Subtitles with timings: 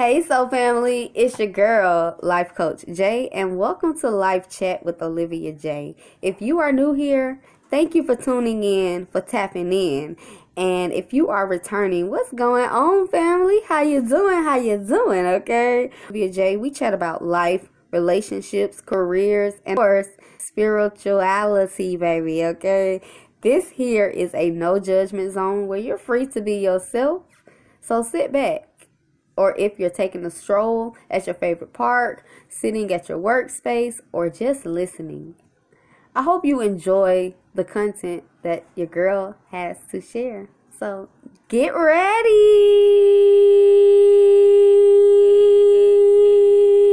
[0.00, 5.02] Hey, Soul Family, it's your girl, Life Coach Jay, and welcome to Life Chat with
[5.02, 5.94] Olivia J.
[6.22, 10.16] If you are new here, thank you for tuning in, for tapping in.
[10.56, 13.60] And if you are returning, what's going on, family?
[13.68, 14.42] How you doing?
[14.42, 15.26] How you doing?
[15.26, 16.56] Okay, Olivia J.
[16.56, 20.08] We chat about life, relationships, careers, and of course,
[20.38, 22.42] spirituality, baby.
[22.42, 23.02] Okay,
[23.42, 27.24] this here is a no judgment zone where you're free to be yourself.
[27.82, 28.69] So sit back
[29.36, 34.28] or if you're taking a stroll at your favorite park, sitting at your workspace, or
[34.28, 35.34] just listening.
[36.14, 40.48] I hope you enjoy the content that your girl has to share.
[40.78, 41.08] So
[41.48, 42.89] get ready!